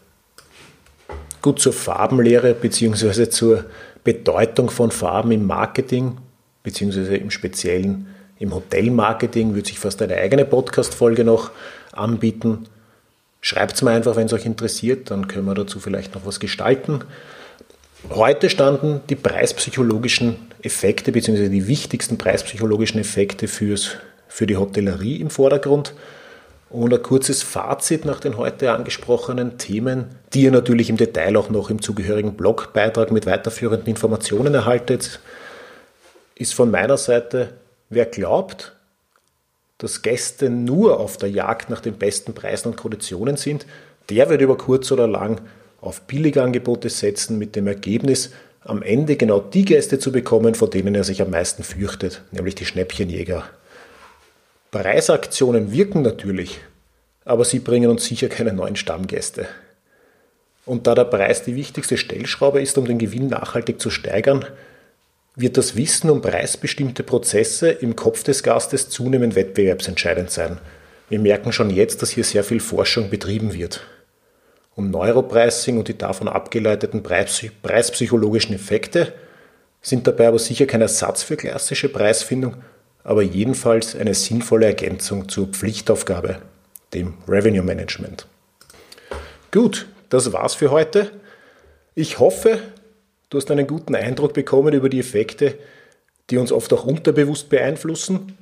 Gut 1.41 1.61
zur 1.61 1.73
Farbenlehre 1.73 2.55
bzw. 2.55 3.29
zur 3.29 3.65
Bedeutung 4.03 4.71
von 4.71 4.91
Farben 4.91 5.31
im 5.31 5.47
Marketing 5.47 6.19
bzw. 6.63 7.17
im 7.17 7.31
Speziellen 7.31 8.13
im 8.45 8.55
Hotelmarketing 8.55 9.55
würde 9.55 9.69
sich 9.69 9.79
fast 9.79 10.01
eine 10.03 10.17
eigene 10.17 10.45
Podcast-Folge 10.45 11.25
noch 11.25 11.51
anbieten. 11.93 12.67
Schreibt 13.41 13.75
es 13.75 13.83
mir 13.83 13.91
einfach, 13.91 14.17
wenn 14.17 14.27
es 14.27 14.33
euch 14.33 14.47
interessiert, 14.47 15.11
dann 15.11 15.29
können 15.29 15.47
wir 15.47 15.55
dazu 15.55 15.81
vielleicht 15.81 16.15
noch 16.15 16.27
was 16.27 16.41
gestalten. 16.41 17.01
Heute 18.11 18.51
standen 18.51 19.01
die 19.09 19.17
preispsychologischen 19.17 20.37
Effekte 20.63 21.11
bzw. 21.11 21.49
die 21.49 21.67
wichtigsten 21.67 22.19
preispsychologischen 22.19 23.01
Effekte 23.01 23.49
fürs, 23.49 23.97
für 24.29 24.47
die 24.47 24.57
Hotellerie 24.57 25.17
im 25.17 25.31
Vordergrund. 25.31 25.95
Und 26.69 26.93
ein 26.93 27.03
kurzes 27.03 27.43
Fazit 27.43 28.05
nach 28.05 28.21
den 28.21 28.37
heute 28.37 28.73
angesprochenen 28.73 29.59
Themen, 29.59 30.07
die 30.35 30.43
ihr 30.43 30.51
natürlich 30.51 30.91
im 30.91 30.97
Detail 30.97 31.37
auch 31.37 31.49
noch 31.49 31.71
im 31.71 31.81
zugehörigen 31.81 32.35
Blogbeitrag 32.35 33.11
mit 33.11 33.27
weiterführenden 33.27 33.87
Informationen 33.87 34.55
erhaltet, 34.55 35.21
ist 36.35 36.53
von 36.53 36.71
meiner 36.71 36.97
Seite, 36.97 37.55
wer 37.95 38.07
glaubt, 38.07 38.73
dass 39.79 40.03
Gäste 40.03 40.51
nur 40.51 41.01
auf 41.01 41.17
der 41.17 41.31
Jagd 41.31 41.71
nach 41.71 41.81
den 41.81 41.95
besten 41.95 42.35
Preisen 42.35 42.69
und 42.69 42.77
Konditionen 42.77 43.37
sind, 43.37 43.67
der 44.11 44.29
wird 44.29 44.41
über 44.41 44.57
kurz 44.57 44.91
oder 44.93 45.07
lang 45.07 45.41
auf 45.81 46.03
Billigangebote 46.03 46.89
setzen 46.89 47.39
mit 47.39 47.57
dem 47.57 47.67
Ergebnis, 47.67 48.31
am 48.61 48.83
Ende 48.83 49.17
genau 49.17 49.41
die 49.41 49.65
Gäste 49.65 49.99
zu 49.99 50.11
bekommen, 50.11 50.55
vor 50.55 50.71
denen 50.71 50.95
er 50.95 51.05
sich 51.05 51.21
am 51.21 51.31
meisten 51.31 51.63
fürchtet, 51.63 52.23
nämlich 52.31 52.55
die 52.55 52.65
Schnäppchenjäger. 52.65 53.45
Preisaktionen 54.71 55.71
wirken 55.71 56.03
natürlich, 56.03 56.61
aber 57.25 57.45
sie 57.45 57.61
bringen 57.61 57.91
uns 57.91 58.07
sicher 58.07 58.29
keine 58.29 58.53
neuen 58.53 58.77
Stammgäste. 58.77 59.47
Und 60.65 60.87
da 60.87 60.95
der 60.95 61.05
Preis 61.05 61.43
die 61.43 61.57
wichtigste 61.57 61.99
Stellschraube 61.99 62.63
ist, 62.63 62.79
um 62.79 62.87
den 62.87 62.99
Gewinn 62.99 63.29
nachhaltig 63.29 63.81
zu 63.81 63.91
steigern, 63.91 64.47
wird 65.37 65.57
das 65.57 65.77
Wissen 65.77 66.11
um 66.11 66.23
preisbestimmte 66.23 67.03
Prozesse 67.03 67.70
im 67.70 67.97
Kopf 67.97 68.23
des 68.23 68.42
Gastes 68.42 68.88
zunehmend 68.88 69.35
wettbewerbsentscheidend 69.35 70.31
sein. 70.31 70.59
Wir 71.09 71.18
merken 71.18 71.53
schon 71.53 71.70
jetzt, 71.70 72.03
dass 72.03 72.11
hier 72.11 72.25
sehr 72.25 72.44
viel 72.44 72.61
Forschung 72.61 73.11
betrieben 73.11 73.53
wird 73.53 73.83
um 74.77 74.90
Neuropricing 74.90 75.79
und 75.79 75.88
die 75.88 75.97
davon 75.97 76.29
abgeleiteten 76.29 77.03
preispsychologischen 77.03 78.55
Effekte, 78.55 79.12
sind 79.81 80.07
dabei 80.07 80.29
aber 80.29 80.38
sicher 80.38 80.66
kein 80.66 80.81
Ersatz 80.81 81.23
für 81.23 81.37
klassische 81.37 81.88
Preisfindung, 81.88 82.57
aber 83.05 83.23
jedenfalls 83.23 83.94
eine 83.94 84.14
sinnvolle 84.14 84.66
Ergänzung 84.66 85.29
zur 85.29 85.49
Pflichtaufgabe, 85.49 86.38
dem 86.94 87.14
Revenue 87.29 87.62
Management. 87.62 88.27
Gut, 89.53 89.87
das 90.09 90.33
war's 90.33 90.55
für 90.55 90.70
heute. 90.70 91.11
Ich 91.94 92.18
hoffe, 92.18 92.61
du 93.31 93.39
hast 93.39 93.51
einen 93.51 93.67
guten 93.67 93.95
Eindruck 93.95 94.35
bekommen 94.35 94.75
über 94.75 94.89
die 94.89 95.01
Effekte, 95.01 95.59
die 96.31 96.39
uns 96.39 96.53
oft 96.53 96.73
auch 96.73 96.85
unterbewusst 96.85 97.49
beeinflussen. 97.49 98.37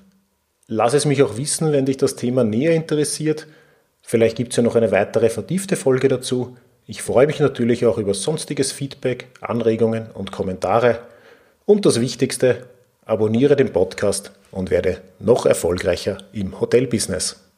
Lass 0.66 0.94
es 0.94 1.04
mich 1.04 1.22
auch 1.22 1.36
wissen, 1.36 1.72
wenn 1.72 1.86
dich 1.86 1.96
das 1.96 2.16
Thema 2.16 2.44
näher 2.44 2.74
interessiert 2.74 3.46
Vielleicht 4.02 4.36
gibt 4.36 4.52
es 4.52 4.56
ja 4.56 4.62
noch 4.62 4.74
eine 4.74 4.90
weitere 4.90 5.30
vertiefte 5.30 5.76
Folge 5.76 6.08
dazu. 6.08 6.56
Ich 6.86 7.02
freue 7.02 7.26
mich 7.26 7.40
natürlich 7.40 7.86
auch 7.86 7.98
über 7.98 8.12
sonstiges 8.12 8.72
Feedback, 8.72 9.28
Anregungen 9.40 10.10
und 10.12 10.32
Kommentare. 10.32 10.98
Und 11.64 11.86
das 11.86 12.00
Wichtigste, 12.00 12.66
abonniere 13.06 13.56
den 13.56 13.72
Podcast 13.72 14.32
und 14.50 14.70
werde 14.70 15.00
noch 15.18 15.46
erfolgreicher 15.46 16.18
im 16.32 16.60
Hotelbusiness. 16.60 17.51